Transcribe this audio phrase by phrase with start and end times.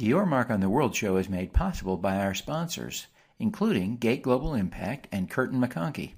[0.00, 4.22] The Your Mark on the World show is made possible by our sponsors, including Gate
[4.22, 6.12] Global Impact and Kirton McConkie.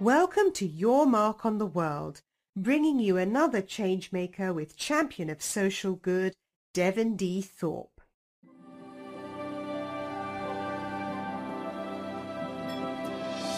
[0.00, 2.20] Welcome to Your Mark on the World,
[2.56, 6.34] bringing you another changemaker with champion of social good,
[6.74, 7.42] Devin D.
[7.42, 7.91] Thorpe.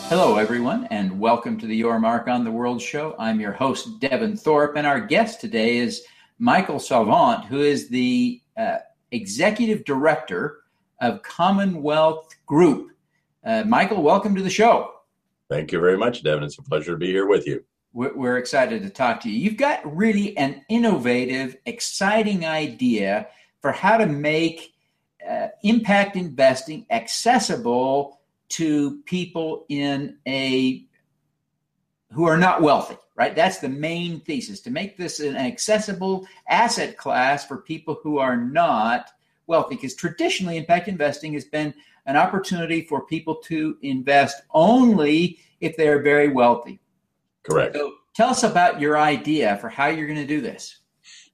[0.08, 3.16] Hello, everyone, and welcome to the Your Mark on the World show.
[3.18, 6.04] I'm your host, Devin Thorpe, and our guest today is
[6.38, 8.76] Michael Sauvante, who is the uh,
[9.12, 10.58] executive director
[11.00, 12.90] of Commonwealth Group.
[13.44, 14.92] Uh, Michael, welcome to the show.
[15.48, 16.44] Thank you very much, Devin.
[16.44, 17.64] It's a pleasure to be here with you.
[17.94, 19.38] We're, we're excited to talk to you.
[19.38, 23.28] You've got really an innovative, exciting idea
[23.62, 24.74] for how to make
[25.28, 28.20] uh, impact investing accessible
[28.56, 30.84] to people in a
[32.12, 33.34] who are not wealthy right?
[33.34, 38.36] That's the main thesis to make this an accessible asset class for people who are
[38.36, 39.10] not
[39.46, 41.74] wealthy because traditionally impact investing has been
[42.06, 46.80] an opportunity for people to invest only if they're very wealthy.
[47.44, 47.76] Correct.
[47.76, 50.80] So tell us about your idea for how you're going to do this.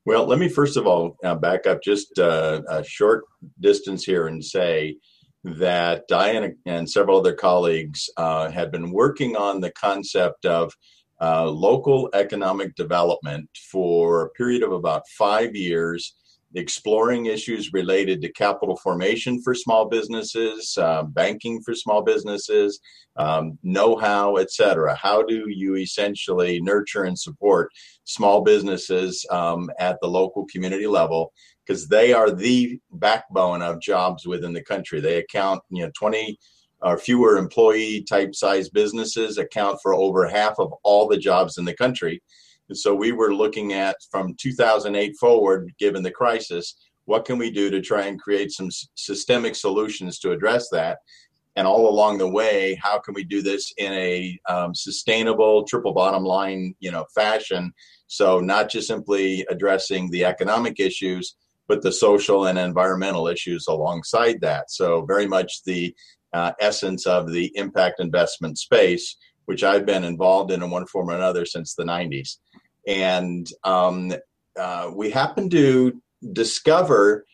[0.07, 3.25] Well let me first of all uh, back up just uh, a short
[3.61, 4.97] distance here and say
[5.45, 10.73] that Diana and several other colleagues uh, had been working on the concept of
[11.21, 16.17] uh, local economic development for a period of about five years,
[16.55, 22.81] exploring issues related to capital formation for small businesses, uh, banking for small businesses,
[23.17, 24.95] um, know-how, etc.
[24.95, 27.71] How do you essentially nurture and support
[28.05, 31.33] small businesses um, at the local community level?
[31.71, 35.01] because they are the backbone of jobs within the country.
[35.01, 36.37] They account, you know, 20
[36.83, 41.65] or fewer employee type size businesses account for over half of all the jobs in
[41.65, 42.23] the country.
[42.71, 46.77] And so we were looking at from 2008 forward, given the crisis,
[47.07, 50.99] what can we do to try and create some systemic solutions to address that?
[51.57, 55.93] And all along the way, how can we do this in a um, sustainable, triple
[55.93, 57.73] bottom line, you know, fashion?
[58.07, 61.35] So not just simply addressing the economic issues,
[61.67, 64.71] but the social and environmental issues alongside that.
[64.71, 65.93] So, very much the
[66.33, 69.17] uh, essence of the impact investment space,
[69.47, 72.37] which I've been involved in in one form or another since the 90s.
[72.87, 74.13] And um,
[74.59, 76.01] uh, we happened to
[76.33, 77.25] discover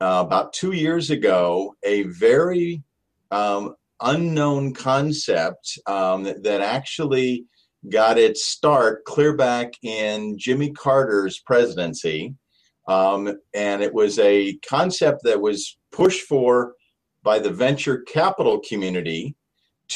[0.00, 2.82] uh, about two years ago a very
[3.30, 7.46] um, unknown concept um, that actually
[7.90, 12.34] got its start clear back in Jimmy Carter's presidency.
[12.88, 16.74] Um, and it was a concept that was pushed for
[17.22, 19.36] by the venture capital community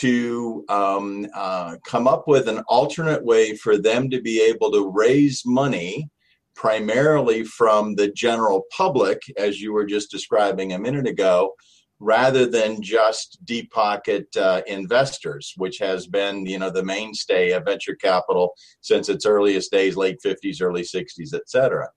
[0.00, 4.90] to um, uh, come up with an alternate way for them to be able to
[4.90, 6.08] raise money
[6.54, 11.52] primarily from the general public, as you were just describing a minute ago,
[11.98, 17.64] rather than just deep pocket uh, investors, which has been you know the mainstay of
[17.64, 21.88] venture capital since its earliest days, late 50s, early 60s, et cetera.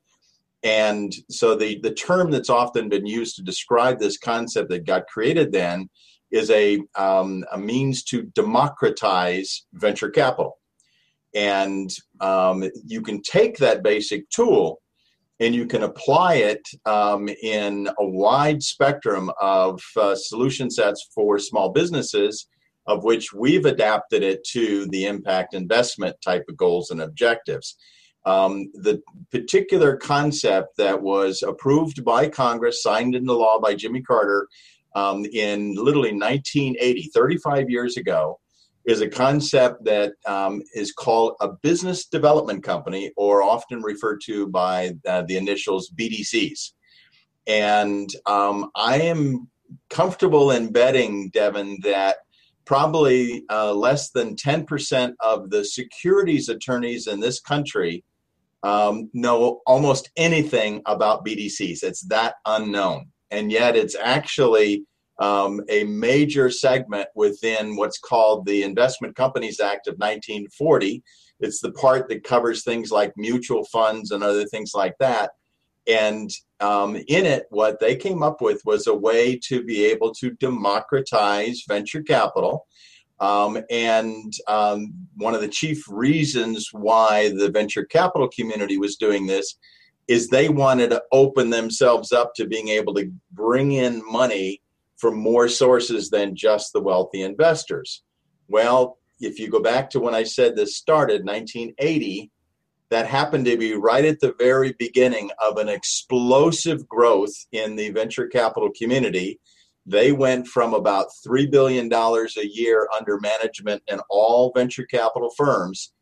[0.63, 5.07] And so the, the term that's often been used to describe this concept that got
[5.07, 5.89] created then
[6.31, 10.57] is a, um, a means to democratize venture capital.
[11.35, 11.89] And
[12.21, 14.81] um, you can take that basic tool
[15.39, 21.39] and you can apply it um, in a wide spectrum of uh, solution sets for
[21.39, 22.47] small businesses,
[22.87, 27.77] of which we've adapted it to the impact investment type of goals and objectives.
[28.25, 29.01] Um, the
[29.31, 34.47] particular concept that was approved by Congress, signed into law by Jimmy Carter
[34.95, 38.39] um, in literally 1980, 35 years ago,
[38.85, 44.47] is a concept that um, is called a business development company, or often referred to
[44.47, 46.71] by uh, the initials BDCs.
[47.45, 49.47] And um, I am
[49.89, 52.17] comfortable in betting, Devin, that
[52.65, 58.03] probably uh, less than 10% of the securities attorneys in this country
[58.63, 61.83] um, know almost anything about BDCs.
[61.83, 63.07] It's that unknown.
[63.31, 64.85] And yet it's actually
[65.19, 71.03] um, a major segment within what's called the Investment Companies Act of 1940.
[71.41, 75.31] It's the part that covers things like mutual funds and other things like that.
[75.87, 76.29] And
[76.59, 80.31] um, in it, what they came up with was a way to be able to
[80.31, 82.67] democratize venture capital
[83.19, 89.27] um, and um, one of the chief reasons why the venture capital community was doing
[89.27, 89.57] this
[90.09, 94.59] is they wanted to open themselves up to being able to bring in money
[94.97, 98.01] from more sources than just the wealthy investors.
[98.47, 102.31] Well, if you go back to when I said this started, 1980,
[102.89, 107.91] that happened to be right at the very beginning of an explosive growth in the
[107.91, 109.39] venture capital community.
[109.85, 115.93] They went from about $3 billion a year under management in all venture capital firms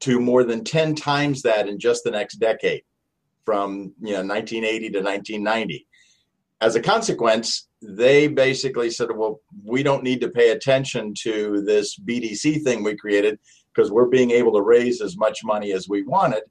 [0.00, 2.82] to more than 10 times that in just the next decade
[3.44, 5.86] from you know 1980 to 1990
[6.60, 11.98] as a consequence they basically said well we don't need to pay attention to this
[11.98, 13.38] bdc thing we created
[13.74, 16.42] because we're being able to raise as much money as we wanted.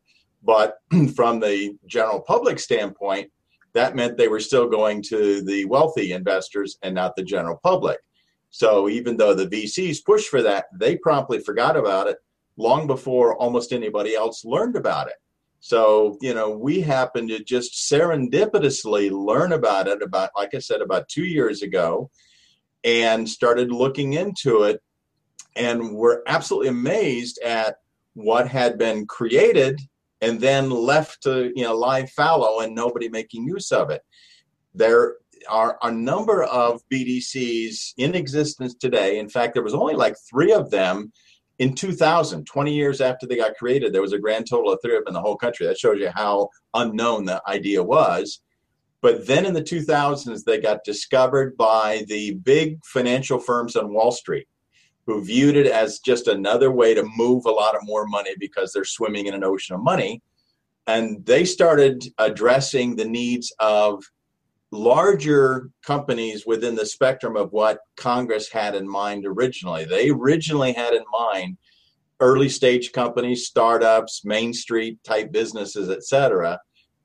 [0.44, 0.78] But
[1.16, 3.32] from the general public standpoint,
[3.74, 8.00] that meant they were still going to the wealthy investors and not the general public.
[8.50, 12.18] So even though the VCs pushed for that, they promptly forgot about it
[12.58, 15.14] long before almost anybody else learned about it.
[15.60, 20.82] So, you know, we happened to just serendipitously learn about it about, like I said,
[20.82, 22.10] about two years ago
[22.84, 24.82] and started looking into it
[25.56, 27.76] and were absolutely amazed at
[28.14, 29.80] what had been created
[30.22, 34.02] and then left to you know lie fallow and nobody making use of it.
[34.74, 35.16] There
[35.50, 39.20] are a number of BDCs in existence today.
[39.20, 41.12] In fact, there was only like three of them
[41.60, 43.94] in 2000, 20 years after they got created.
[43.94, 45.68] There was a grand total of three of them in the whole country.
[45.68, 48.42] That shows you how unknown the idea was.
[49.02, 54.12] But then in the 2000s, they got discovered by the big financial firms on Wall
[54.12, 54.48] Street
[55.06, 58.72] who viewed it as just another way to move a lot of more money because
[58.72, 60.22] they're swimming in an ocean of money.
[60.86, 64.04] And they started addressing the needs of
[64.72, 69.86] larger companies within the spectrum of what Congress had in mind originally.
[69.86, 71.58] They originally had in mind
[72.20, 76.60] early stage companies, startups, Main Street type businesses, et cetera.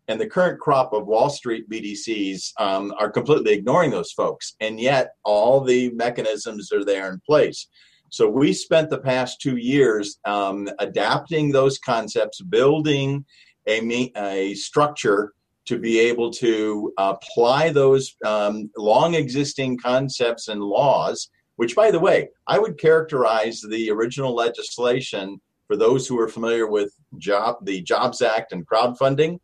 [0.08, 4.54] And the current crop of Wall Street BDCs um, are completely ignoring those folks.
[4.60, 7.68] And yet, all the mechanisms are there in place.
[8.10, 13.24] So we spent the past two years um, adapting those concepts, building
[13.66, 15.32] a, a structure
[15.66, 22.00] to be able to apply those um, long existing concepts and laws, which, by the
[22.00, 27.80] way, I would characterize the original legislation for those who are familiar with job, the
[27.82, 29.38] Jobs Act and crowdfunding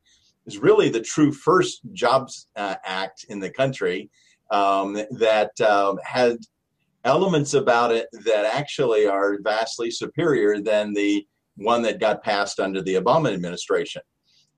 [0.47, 4.11] is really the true first Jobs uh, Act in the country
[4.51, 6.37] um, that uh, had
[7.05, 11.27] elements about it that actually are vastly superior than the
[11.57, 14.03] one that got passed under the Obama administration.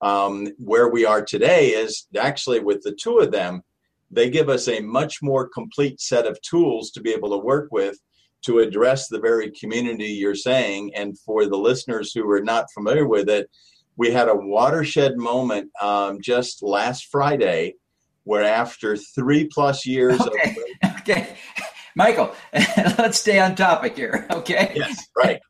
[0.02, 3.62] Um, where we are today is actually with the two of them,
[4.10, 7.68] they give us a much more complete set of tools to be able to work
[7.70, 7.98] with
[8.42, 10.92] to address the very community you're saying.
[10.94, 13.48] And for the listeners who are not familiar with it,
[13.96, 17.76] we had a watershed moment um, just last Friday
[18.24, 20.56] where after three plus years okay.
[20.82, 21.36] of okay
[21.94, 24.72] Michael, let's stay on topic here, okay?
[24.74, 25.40] Yes, right.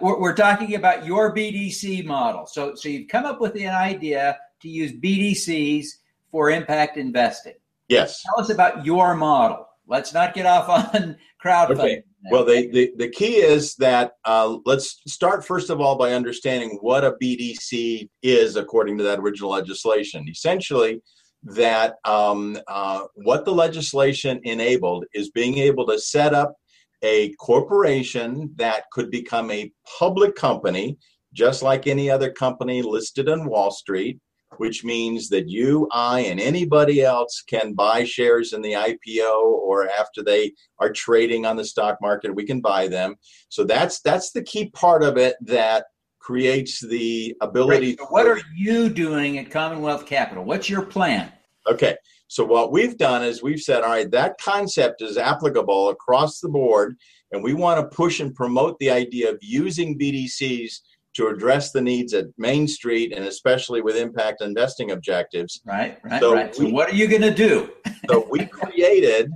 [0.00, 2.46] We're, we're talking about your BDC model.
[2.46, 5.86] So, so you've come up with an idea to use BDCs
[6.30, 7.54] for impact investing.
[7.88, 8.22] Yes.
[8.22, 9.68] Tell us about your model.
[9.86, 11.78] Let's not get off on crowdfunding.
[11.78, 12.02] Okay.
[12.30, 16.78] Well, the, the, the key is that uh, let's start first of all by understanding
[16.80, 20.26] what a BDC is according to that original legislation.
[20.28, 21.00] Essentially,
[21.44, 26.56] that um, uh, what the legislation enabled is being able to set up
[27.02, 30.98] a corporation that could become a public company,
[31.32, 34.18] just like any other company listed on Wall Street,
[34.58, 39.88] which means that you, I, and anybody else can buy shares in the IPO or
[39.88, 43.16] after they are trading on the stock market, we can buy them.
[43.48, 45.86] So that's that's the key part of it that
[46.20, 47.90] creates the ability.
[47.90, 47.98] Right.
[47.98, 50.44] So what are you doing at Commonwealth Capital?
[50.44, 51.32] What's your plan?
[51.68, 51.96] Okay,
[52.28, 56.48] so what we've done is we've said, all right, that concept is applicable across the
[56.48, 56.96] board,
[57.32, 60.80] and we want to push and promote the idea of using BDCs
[61.14, 65.62] to address the needs at Main Street and especially with impact investing objectives.
[65.64, 66.58] Right, right, so right.
[66.58, 67.70] We, so what are you going to do?
[68.10, 69.30] so we created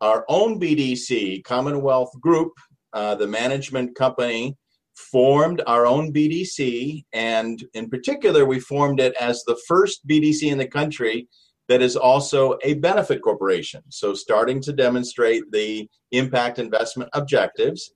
[0.00, 2.52] our own BDC, Commonwealth Group,
[2.92, 4.56] uh, the management company
[4.96, 10.58] formed our own BDC, and in particular, we formed it as the first BDC in
[10.58, 11.28] the country
[11.72, 13.80] that is also a benefit corporation.
[13.88, 17.90] So, starting to demonstrate the impact investment objectives.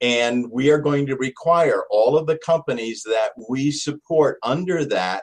[0.00, 5.22] And we are going to require all of the companies that we support under that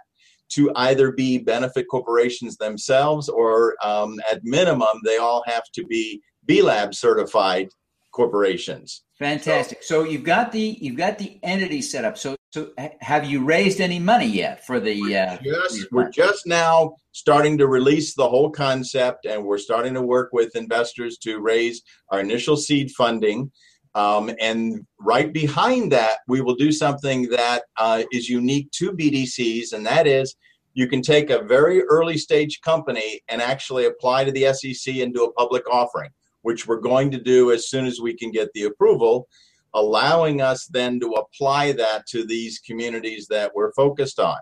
[0.51, 6.21] to either be benefit corporations themselves or, um, at minimum, they all have to be
[6.45, 7.67] B Lab certified
[8.13, 9.03] corporations.
[9.19, 9.83] Fantastic.
[9.83, 12.17] So, so, you've got the you've got the entity set up.
[12.17, 15.01] So so have you raised any money yet for the?
[15.01, 19.93] We're, uh, just, we're just now starting to release the whole concept, and we're starting
[19.95, 23.51] to work with investors to raise our initial seed funding.
[23.95, 29.73] Um, and right behind that, we will do something that uh, is unique to BDCs,
[29.73, 30.35] and that is
[30.73, 35.13] you can take a very early stage company and actually apply to the SEC and
[35.13, 36.11] do a public offering,
[36.43, 39.27] which we're going to do as soon as we can get the approval,
[39.73, 44.37] allowing us then to apply that to these communities that we're focused on.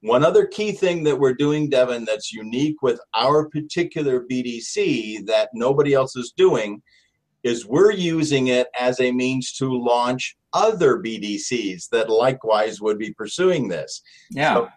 [0.00, 5.50] One other key thing that we're doing, Devin, that's unique with our particular BDC that
[5.54, 6.82] nobody else is doing
[7.42, 13.12] is we're using it as a means to launch other BDCs that likewise would be
[13.12, 14.02] pursuing this.
[14.30, 14.54] Yeah.
[14.54, 14.68] So,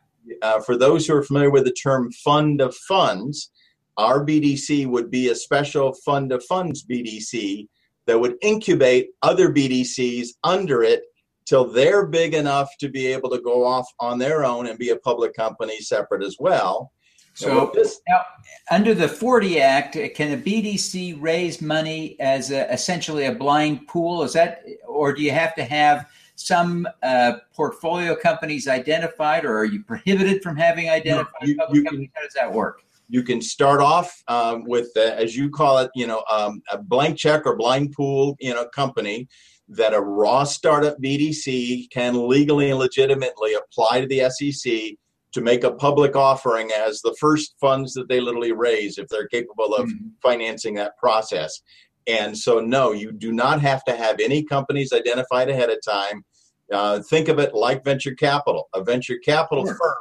[0.41, 3.51] uh, for those who are familiar with the term fund of funds,
[3.97, 7.67] our BDC would be a special fund of funds BDC
[8.07, 11.03] that would incubate other BDCs under it
[11.45, 14.89] till they're big enough to be able to go off on their own and be
[14.89, 16.91] a public company separate as well.
[17.33, 17.71] So
[18.07, 18.21] now,
[18.69, 24.23] under the 40 Act, can a BDC raise money as a, essentially a blind pool?
[24.23, 29.65] Is that, or do you have to have some uh, portfolio companies identified, or are
[29.65, 32.09] you prohibited from having identified you, public you companies?
[32.13, 32.81] Can, How does that work?
[33.11, 36.77] You can start off um, with, uh, as you call it, you know, um, a
[36.77, 39.27] blank check or blind pool, you know, company
[39.67, 44.97] that a raw startup BDC can legally and legitimately apply to the SEC
[45.33, 49.27] to make a public offering as the first funds that they literally raise if they're
[49.27, 50.07] capable of mm-hmm.
[50.23, 51.61] financing that process.
[52.07, 56.23] And so, no, you do not have to have any companies identified ahead of time.
[56.71, 58.69] Uh, think of it like venture capital.
[58.73, 59.75] A venture capital sure.
[59.75, 59.95] firm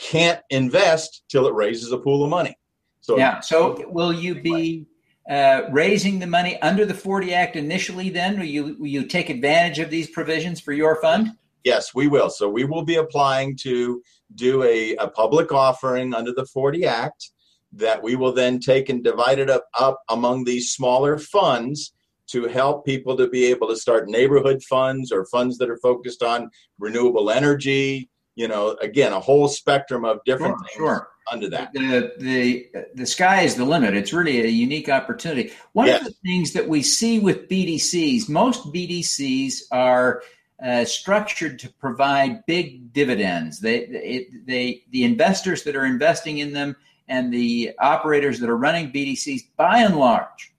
[0.00, 2.56] can't invest till it raises a pool of money.
[3.00, 3.40] So, yeah.
[3.40, 4.86] So, will you be
[5.28, 8.10] uh, raising the money under the 40 Act initially?
[8.10, 11.32] Then will you will you take advantage of these provisions for your fund?
[11.64, 12.30] Yes, we will.
[12.30, 14.02] So we will be applying to
[14.34, 17.30] do a, a public offering under the 40 Act
[17.72, 21.92] that we will then take and divide it up, up among these smaller funds
[22.28, 26.22] to help people to be able to start neighborhood funds or funds that are focused
[26.22, 28.09] on renewable energy.
[28.40, 31.08] You know, again, a whole spectrum of different sure, things sure.
[31.30, 31.74] under that.
[31.74, 33.94] The, the the sky is the limit.
[33.94, 35.52] It's really a unique opportunity.
[35.74, 36.00] One yes.
[36.00, 40.22] of the things that we see with BDCs, most BDCs are
[40.64, 43.60] uh, structured to provide big dividends.
[43.60, 46.76] They, it, they, the investors that are investing in them
[47.08, 50.54] and the operators that are running BDCs, by and large,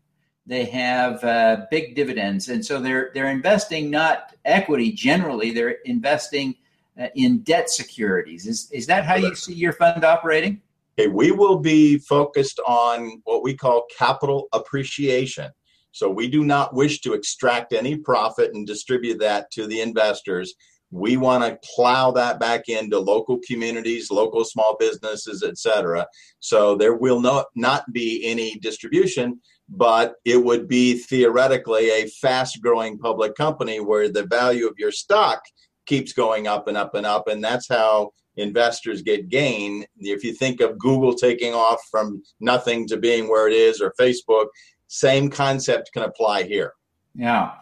[0.46, 6.58] they have uh, big dividends, and so they're they're investing not equity generally; they're investing
[7.00, 8.46] Uh, in debt securities.
[8.46, 10.62] Is is that how you see your fund operating?
[11.00, 15.50] Okay, we will be focused on what we call capital appreciation.
[15.94, 20.54] So we do not wish to extract any profit and distribute that to the investors.
[20.90, 26.06] We want to plow that back into local communities, local small businesses, etc.
[26.42, 32.62] So there will not, not be any distribution, but it would be theoretically a fast
[32.62, 35.42] growing public company where the value of your stock
[35.86, 37.28] keeps going up and up and up.
[37.28, 39.86] And that's how investors get gain.
[39.98, 43.94] If you think of Google taking off from nothing to being where it is, or
[44.00, 44.48] Facebook,
[44.88, 46.74] same concept can apply here.
[47.16, 47.54] Yeah.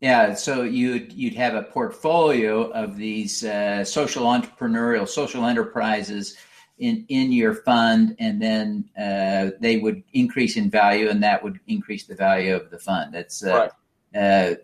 [0.00, 6.36] Yeah, so you'd you'd have a portfolio of these uh, social entrepreneurial social enterprises
[6.78, 11.58] in in your fund, and then uh, they would increase in value, and that would
[11.68, 13.14] increase the value of the fund.
[13.14, 13.70] That's uh,
[14.14, 14.20] right.
[14.20, 14.54] Uh,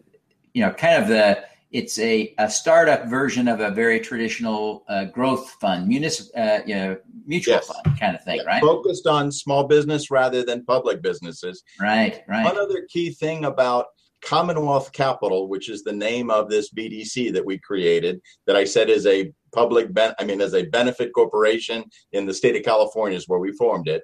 [0.53, 5.05] you know kind of the it's a, a startup version of a very traditional uh,
[5.05, 6.97] growth fund, municipal, uh, you know,
[7.27, 7.67] mutual yes.
[7.69, 8.45] fund kind of thing, yeah.
[8.45, 8.63] right?
[8.63, 11.63] Focused on small business rather than public businesses.
[11.81, 12.45] Right, right.
[12.45, 13.87] One other key thing about
[14.21, 18.91] Commonwealth Capital, which is the name of this BDC that we created, that I said
[18.91, 23.17] is a public, ben- I mean, as a benefit corporation in the state of California
[23.17, 24.03] is where we formed it.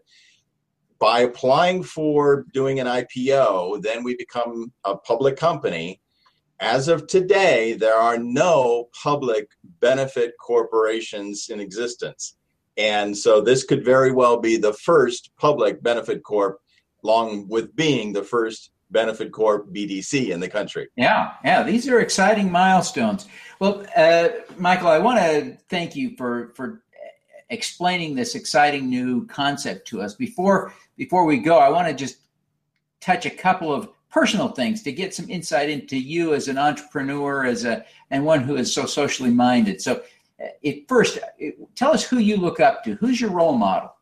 [0.98, 6.00] By applying for doing an IPO, then we become a public company
[6.60, 9.48] as of today, there are no public
[9.80, 12.36] benefit corporations in existence.
[12.76, 16.60] And so this could very well be the first public benefit corp,
[17.04, 20.88] along with being the first benefit corp BDC in the country.
[20.96, 23.26] Yeah, yeah, these are exciting milestones.
[23.58, 26.82] Well, uh, Michael, I want to thank you for for
[27.48, 30.14] explaining this exciting new concept to us.
[30.14, 32.18] Before before we go, I want to just
[33.00, 37.44] touch a couple of personal things to get some insight into you as an entrepreneur,
[37.44, 39.80] as a and one who is so socially minded.
[39.80, 40.02] So,
[40.42, 42.94] uh, it, first, it, tell us who you look up to.
[42.96, 43.94] Who's your role model?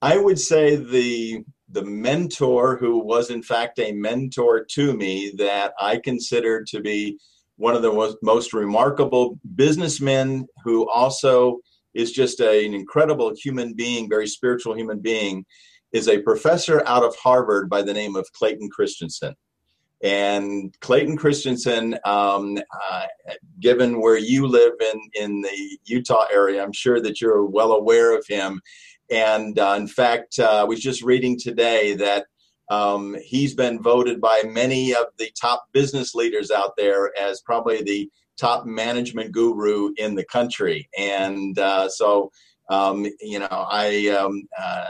[0.00, 5.72] I would say the the mentor who was in fact a mentor to me that
[5.80, 7.18] I consider to be
[7.56, 11.58] one of the most, most remarkable businessmen who also
[11.94, 15.44] is just a, an incredible human being, very spiritual human being,
[15.94, 19.34] is a professor out of Harvard by the name of Clayton Christensen.
[20.02, 22.58] And Clayton Christensen, um,
[22.90, 23.06] uh,
[23.60, 28.14] given where you live in, in the Utah area, I'm sure that you're well aware
[28.14, 28.60] of him.
[29.10, 32.26] And uh, in fact, uh, I was just reading today that
[32.70, 37.82] um, he's been voted by many of the top business leaders out there as probably
[37.82, 40.88] the top management guru in the country.
[40.98, 42.32] And uh, so,
[42.68, 44.88] um, you know, I um, uh,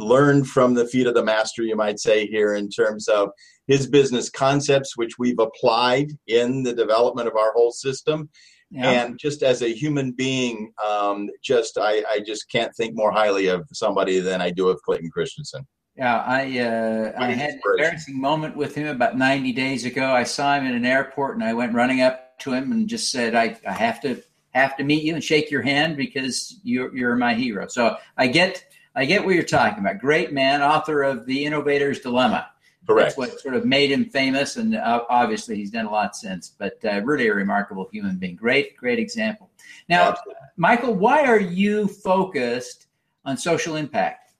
[0.00, 3.30] learned from the feet of the master, you might say, here in terms of
[3.66, 8.28] his business concepts, which we've applied in the development of our whole system.
[8.70, 8.90] Yeah.
[8.90, 13.46] And just as a human being, um, just I, I just can't think more highly
[13.48, 15.66] of somebody than I do of Clayton Christensen.
[15.96, 20.10] Yeah, I uh, I had an embarrassing moment with him about 90 days ago.
[20.12, 23.10] I saw him in an airport, and I went running up to him and just
[23.10, 26.96] said, "I, I have to have to meet you and shake your hand because you're
[26.96, 29.98] you're my hero." So I get I get what you're talking about.
[29.98, 32.50] Great man, author of The Innovator's Dilemma.
[32.86, 33.16] Correct.
[33.16, 36.52] That's what sort of made him famous, and uh, obviously he's done a lot since.
[36.58, 38.36] But uh, really a remarkable human being.
[38.36, 39.50] Great, great example.
[39.88, 40.34] Now, Absolutely.
[40.56, 42.86] Michael, why are you focused
[43.24, 44.32] on social impact?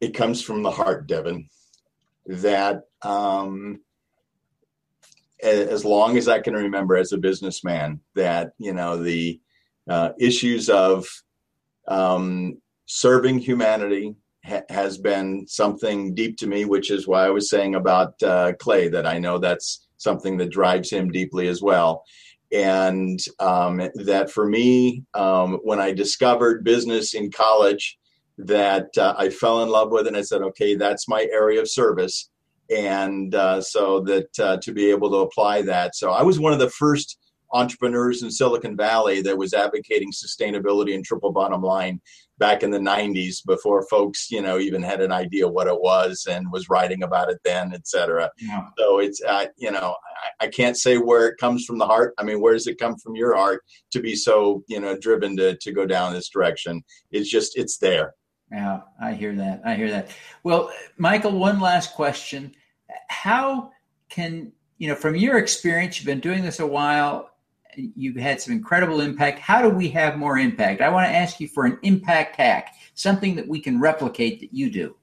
[0.00, 1.48] It comes from the heart, Devin.
[2.26, 3.80] That um,
[5.42, 9.40] as long as I can remember as a businessman, that you know the
[9.88, 11.06] uh, issues of
[11.88, 14.14] um, serving humanity
[14.44, 18.52] ha- has been something deep to me, which is why I was saying about uh,
[18.58, 22.04] Clay that I know that's something that drives him deeply as well.
[22.52, 27.98] And um, that for me, um, when I discovered business in college,
[28.38, 31.70] that uh, I fell in love with, and I said, okay, that's my area of
[31.70, 32.28] service
[32.70, 35.96] and uh, so that uh, to be able to apply that.
[35.96, 37.18] So I was one of the first
[37.52, 42.00] entrepreneurs in Silicon Valley that was advocating sustainability and triple bottom line
[42.38, 46.26] back in the 90s before folks you know even had an idea what it was
[46.28, 48.62] and was writing about it then etc yeah.
[48.76, 49.96] so it's uh, you know
[50.40, 52.78] I, I, can't say where it comes from the heart i mean where does it
[52.78, 56.28] come from your heart to be so you know driven to, to go down this
[56.28, 58.14] direction it's just it's there
[58.50, 59.62] yeah, I hear that.
[59.64, 60.10] I hear that.
[60.44, 62.54] Well, Michael, one last question.
[63.08, 63.72] How
[64.08, 67.30] can, you know, from your experience, you've been doing this a while,
[67.76, 69.38] you've had some incredible impact.
[69.40, 70.80] How do we have more impact?
[70.80, 74.54] I want to ask you for an impact hack, something that we can replicate that
[74.54, 74.96] you do.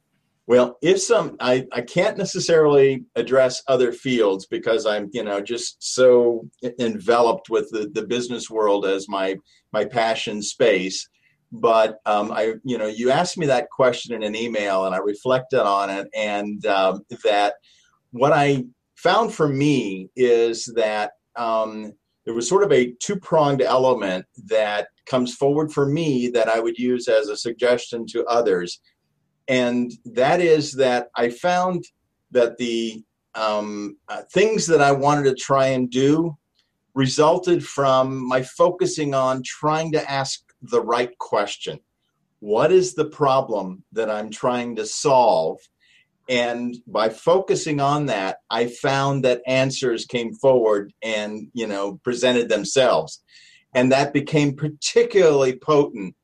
[0.46, 5.78] Well, if some, I, I can't necessarily address other fields because I'm, you know, just
[5.82, 9.38] so enveloped with the, the business world as my
[9.72, 11.08] my passion space
[11.54, 14.98] but um, I, you know, you asked me that question in an email, and I
[14.98, 17.54] reflected on it, and um, that
[18.10, 18.64] what I
[18.96, 21.94] found for me is that um,
[22.26, 26.78] there was sort of a two-pronged element that comes forward for me that I would
[26.78, 28.82] use as a suggestion to others,
[29.48, 31.86] and that is that I found
[32.32, 33.04] that the
[33.36, 36.36] um, uh, things that I wanted to try and do
[36.96, 41.80] resulted from my focusing on trying to ask the right question.
[42.40, 45.60] What is the problem that I'm trying to solve?
[46.30, 52.50] And by focusing on that, I found that answers came forward and, you know, presented
[52.50, 53.22] themselves.
[53.76, 56.16] And that became particularly potent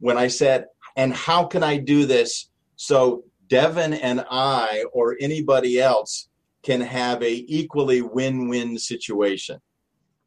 [0.00, 5.80] when I said, and how can I do this so Devin and I or anybody
[5.80, 6.28] else
[6.62, 9.60] can have a equally win-win situation?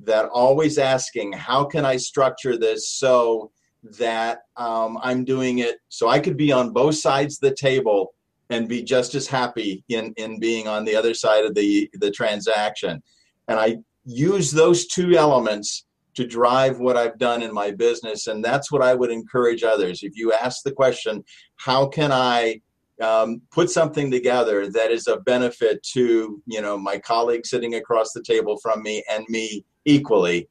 [0.02, 3.52] That always asking, how can I structure this so
[3.84, 8.14] that um, I'm doing it so I could be on both sides of the table
[8.50, 12.12] and be just as happy in, in being on the other side of the, the
[12.12, 13.02] transaction.
[13.48, 15.86] And I use those two elements
[16.16, 18.28] to drive what I've done in my business.
[18.28, 20.02] And that's what I would encourage others.
[20.02, 21.24] If you ask the question,
[21.58, 22.62] how can I
[23.02, 28.12] um, put something together that is of benefit to you know my colleague sitting across
[28.12, 30.50] the table from me and me equally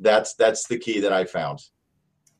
[0.00, 1.60] that's that's the key that i found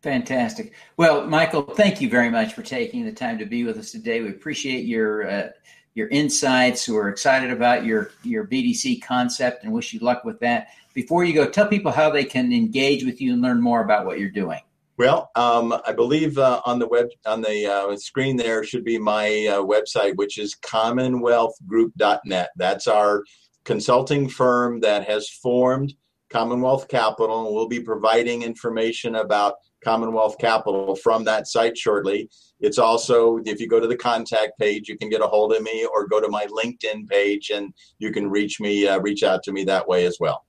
[0.02, 0.72] Fantastic.
[0.96, 4.20] Well, Michael, thank you very much for taking the time to be with us today.
[4.20, 5.48] We appreciate your uh,
[5.94, 6.88] your insights.
[6.88, 10.68] We're excited about your your BDC concept and wish you luck with that.
[10.94, 14.06] Before you go, tell people how they can engage with you and learn more about
[14.06, 14.60] what you're doing.
[14.98, 18.98] Well, um, I believe uh, on the web on the uh, screen there should be
[18.98, 22.50] my uh, website, which is CommonwealthGroup.net.
[22.56, 23.24] That's our
[23.64, 25.94] consulting firm that has formed
[26.30, 32.28] Commonwealth Capital, and we'll be providing information about Commonwealth Capital from that site shortly.
[32.60, 35.62] It's also, if you go to the contact page, you can get a hold of
[35.62, 39.42] me or go to my LinkedIn page and you can reach me, uh, reach out
[39.44, 40.44] to me that way as well.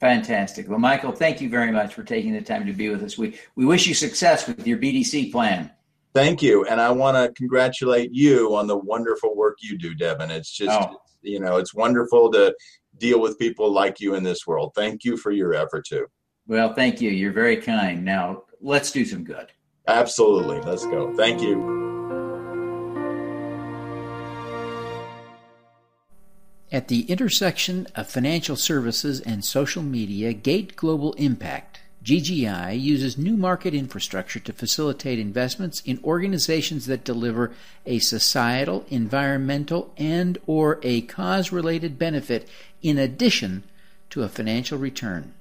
[0.00, 0.68] Fantastic.
[0.68, 3.18] Well, Michael, thank you very much for taking the time to be with us.
[3.18, 5.72] We, we wish you success with your BDC plan.
[6.14, 6.64] Thank you.
[6.66, 10.30] And I want to congratulate you on the wonderful work you do, Devin.
[10.30, 11.00] It's just, Oh.
[11.22, 12.54] you know, it's wonderful to
[12.98, 14.72] deal with people like you in this world.
[14.76, 16.06] Thank you for your effort, too.
[16.46, 17.10] Well, thank you.
[17.10, 18.04] You're very kind.
[18.04, 19.52] Now, let's do some good.
[19.86, 20.60] Absolutely.
[20.60, 21.14] Let's go.
[21.16, 21.78] Thank you.
[26.70, 33.38] At the intersection of financial services and social media, Gate Global Impact, GGI, uses new
[33.38, 37.52] market infrastructure to facilitate investments in organizations that deliver
[37.86, 42.46] a societal, environmental, and or a cause-related benefit
[42.82, 43.64] in addition
[44.10, 45.32] to a financial return.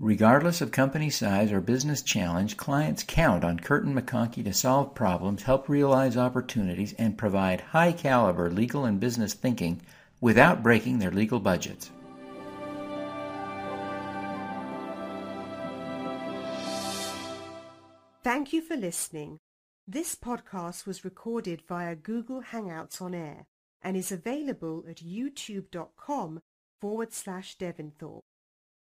[0.00, 5.42] Regardless of company size or business challenge, clients count on Kirton McConkie to solve problems,
[5.42, 9.80] help realize opportunities, and provide high caliber legal and business thinking
[10.20, 11.90] without breaking their legal budgets.
[18.22, 19.38] Thank you for listening.
[19.88, 23.46] This podcast was recorded via Google Hangouts on Air
[23.82, 26.40] and is available at youtube.com
[26.80, 28.27] forward slash Devinthorpe.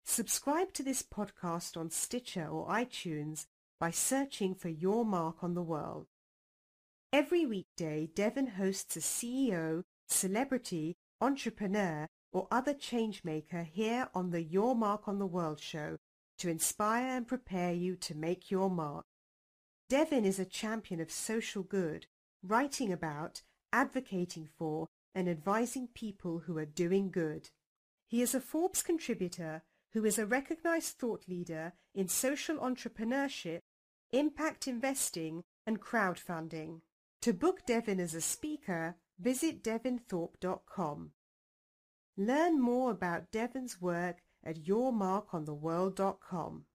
[0.10, 3.46] Subscribe to this podcast on Stitcher or iTunes
[3.78, 6.08] by searching for Your Mark on the World.
[7.12, 14.76] Every weekday, Devin hosts a CEO, celebrity, entrepreneur, or other changemaker here on the Your
[14.76, 15.98] Mark on the World show
[16.40, 19.04] to inspire and prepare you to make your mark.
[19.90, 22.08] Devin is a champion of social good,
[22.42, 23.42] writing about,
[23.74, 27.50] advocating for, and advising people who are doing good.
[28.08, 29.64] He is a Forbes contributor
[29.98, 33.62] who is a recognized thought leader in social entrepreneurship,
[34.12, 36.82] impact investing, and crowdfunding.
[37.24, 41.14] To book Devin as a speaker, visit devinthorpe.com.
[42.16, 46.66] Learn more about Devin's work at yourmarkontheworld.com.